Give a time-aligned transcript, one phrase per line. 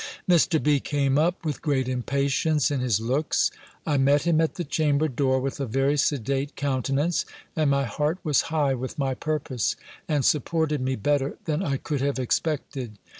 [0.27, 0.57] Mr.
[0.63, 0.79] B.
[0.79, 3.51] came up, with great impatience in his looks.
[3.85, 7.23] I met him at the chamber door, with a very sedate countenance,
[7.55, 9.75] and my heart was high with my purpose,
[10.07, 12.97] and supported me better than I could have expected.